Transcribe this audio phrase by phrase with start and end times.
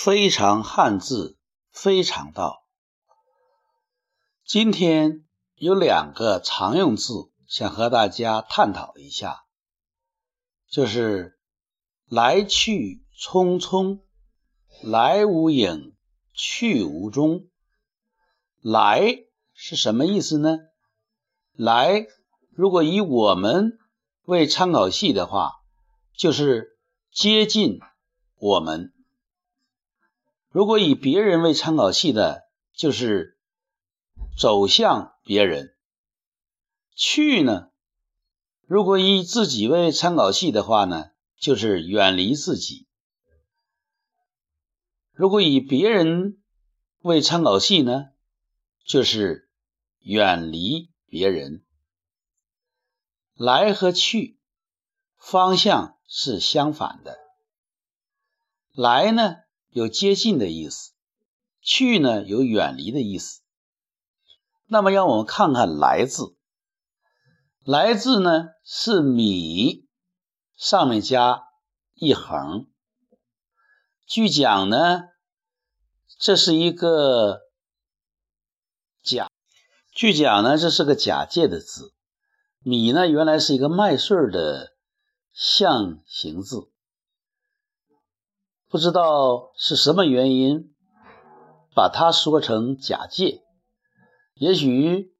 [0.00, 1.36] 非常汉字，
[1.72, 2.62] 非常道。
[4.44, 5.24] 今天
[5.56, 9.42] 有两个常用字，想和大家探讨一下，
[10.70, 11.36] 就是
[12.08, 13.98] “来去匆匆
[14.84, 15.96] ”，“来无影，
[16.32, 17.48] 去无踪”。
[18.62, 20.58] 来是什么意思呢？
[21.54, 22.06] 来，
[22.52, 23.76] 如果以我们
[24.22, 25.54] 为参考系的话，
[26.16, 26.78] 就是
[27.10, 27.80] 接近
[28.36, 28.94] 我们。
[30.50, 33.38] 如果以别人为参考系的，就是
[34.38, 35.74] 走向别人；
[36.94, 37.70] 去呢，
[38.66, 42.86] 如果以自己为参考系的话呢，就是远离自己；
[45.12, 46.42] 如果以别人
[47.00, 48.06] 为参考系呢，
[48.86, 49.50] 就是
[49.98, 51.62] 远离别人。
[53.34, 54.40] 来和去
[55.16, 57.18] 方向是相反的，
[58.72, 59.36] 来呢？
[59.70, 60.92] 有接近的意思，
[61.60, 63.42] 去呢有远离的意思。
[64.66, 66.36] 那么让我们看看“来”字
[67.64, 69.86] ，“来”字呢是米
[70.56, 71.42] 上面加
[71.94, 72.66] 一横。
[74.06, 75.04] 据讲呢，
[76.18, 77.40] 这是一个
[79.02, 79.30] 假，
[79.92, 81.92] 据讲呢这是个假借的字。
[82.60, 84.72] 米呢原来是一个麦穗的
[85.32, 86.70] 象形字。
[88.70, 90.74] 不知道是什么原因，
[91.74, 93.42] 把它说成假借。
[94.34, 95.14] 也许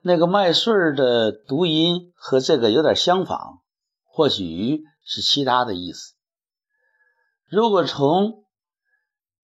[0.00, 3.62] 那个麦穗的读音和这个有点相仿，
[4.04, 6.14] 或许是其他的意思。
[7.48, 8.44] 如果从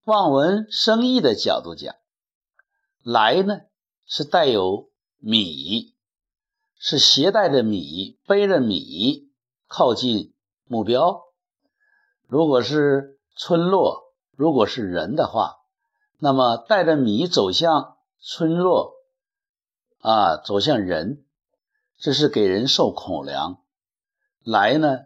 [0.04, 1.92] 望文生义的角度讲，
[3.02, 3.62] 来呢
[4.06, 5.96] 是带有米，
[6.78, 9.28] 是携带着米，背着米
[9.66, 10.32] 靠近
[10.66, 11.20] 目标。
[12.28, 15.58] 如果是村落如果是人的话，
[16.18, 18.94] 那么带着米走向村落，
[19.98, 21.24] 啊，走向人，
[21.98, 23.62] 这是给人送口粮。
[24.44, 25.00] 来呢，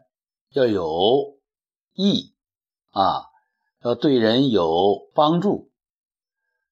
[0.50, 1.38] 要有
[1.94, 2.34] 义
[2.90, 3.26] 啊，
[3.82, 5.70] 要对人有帮助。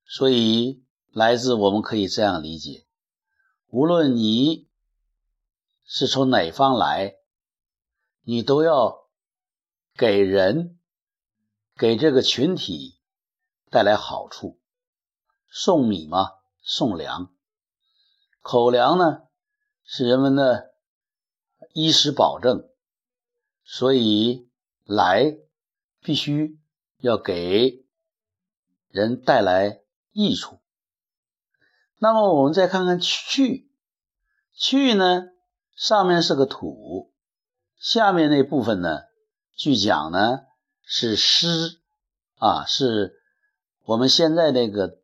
[0.05, 2.87] 所以来自我们可以这样理解：
[3.69, 4.69] 无论你
[5.85, 7.17] 是从哪方来，
[8.23, 9.09] 你都要
[9.97, 10.79] 给人。
[11.79, 12.99] 给这个群体
[13.71, 14.59] 带来好处，
[15.51, 16.31] 送米嘛，
[16.63, 17.31] 送粮，
[18.41, 19.25] 口粮呢
[19.85, 20.73] 是人们的
[21.75, 22.67] 衣食保证，
[23.63, 24.49] 所以
[24.85, 25.37] 来
[26.01, 26.59] 必须
[26.97, 27.85] 要给
[28.89, 29.83] 人带来
[30.13, 30.59] 益处。
[31.99, 33.71] 那么我们再看看去，
[34.55, 35.25] 去呢
[35.75, 37.13] 上面是个土，
[37.77, 39.03] 下面那部分呢，
[39.55, 40.47] 据讲呢。
[40.89, 41.81] 是师
[42.37, 43.21] 啊，是
[43.85, 45.01] 我们现在那个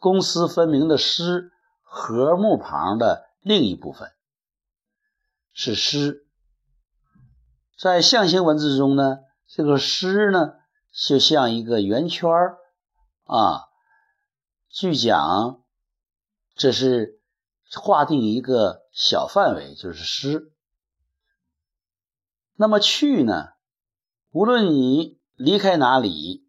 [0.00, 1.52] 公私分明的师
[1.82, 4.10] 禾木旁的另一部分，
[5.52, 6.26] 是师。
[7.78, 10.54] 在象形文字中呢，这个师呢
[10.90, 12.28] 就像一个圆圈
[13.24, 13.68] 啊。
[14.68, 15.62] 据讲，
[16.56, 17.20] 这是
[17.72, 20.52] 划定一个小范围，就是师。
[22.56, 23.50] 那么去呢？
[24.32, 26.46] 无论你离开哪里，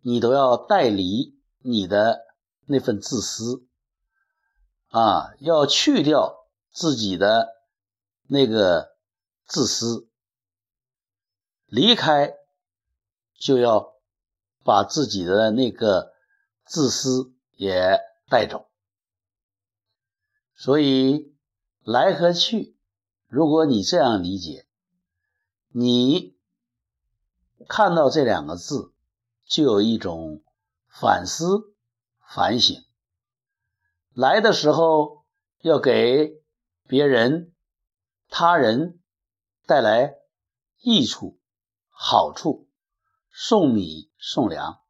[0.00, 2.22] 你都要带离你的
[2.64, 3.66] 那份自私
[4.88, 7.56] 啊，要去掉自己的
[8.26, 8.96] 那个
[9.44, 10.08] 自私，
[11.66, 12.32] 离开
[13.34, 13.92] 就要
[14.64, 16.14] 把自己的那个
[16.64, 18.00] 自私也
[18.30, 18.66] 带走。
[20.54, 21.34] 所以
[21.84, 22.74] 来和去，
[23.28, 24.66] 如果你这样理解，
[25.68, 26.39] 你。
[27.68, 28.92] 看到这两个字，
[29.46, 30.42] 就有一种
[30.88, 31.74] 反思、
[32.26, 32.82] 反省。
[34.12, 35.24] 来的时候
[35.60, 36.42] 要给
[36.86, 37.54] 别人、
[38.28, 39.00] 他人
[39.66, 40.14] 带来
[40.80, 41.38] 益处、
[41.88, 42.68] 好处，
[43.30, 44.80] 送米送粮；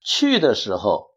[0.00, 1.10] 去的时候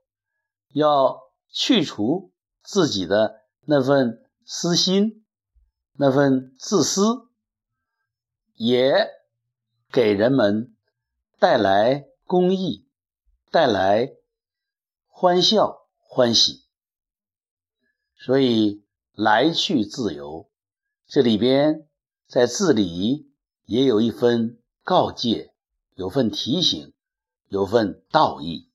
[0.70, 1.20] 要
[1.50, 2.32] 去除
[2.62, 5.26] 自己的那份私心、
[5.94, 7.30] 那份自私，
[8.54, 9.21] 也。
[9.92, 10.74] 给人们
[11.38, 12.88] 带来公益，
[13.52, 14.14] 带来
[15.08, 16.64] 欢笑欢喜，
[18.16, 20.50] 所以来去自由。
[21.08, 21.90] 这里边
[22.26, 23.34] 在字里
[23.66, 25.54] 也有一分告诫，
[25.96, 26.94] 有份提醒，
[27.50, 28.72] 有份道义。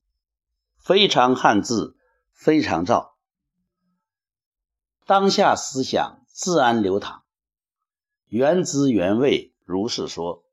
[0.77, 1.97] 非常汉字，
[2.33, 3.17] 非常照。
[5.07, 7.25] 当下思想自然流淌，
[8.27, 10.46] 原汁原味，如是说。